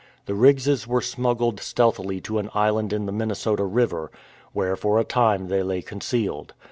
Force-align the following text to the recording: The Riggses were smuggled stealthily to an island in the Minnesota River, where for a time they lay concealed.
The 0.25 0.33
Riggses 0.33 0.87
were 0.87 1.03
smuggled 1.03 1.59
stealthily 1.59 2.19
to 2.21 2.39
an 2.39 2.49
island 2.55 2.91
in 2.91 3.05
the 3.05 3.11
Minnesota 3.11 3.65
River, 3.65 4.09
where 4.51 4.75
for 4.75 4.99
a 4.99 5.03
time 5.03 5.47
they 5.47 5.61
lay 5.61 5.83
concealed. 5.83 6.55